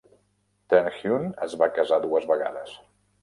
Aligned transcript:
Terhune 0.73 1.29
es 1.47 1.53
va 1.63 1.69
casar 1.77 2.01
dues 2.07 2.27
vegades. 2.33 2.73